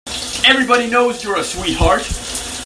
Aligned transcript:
Everybody 0.47 0.87
knows 0.89 1.23
you're 1.23 1.37
a 1.37 1.43
sweetheart. 1.43 2.57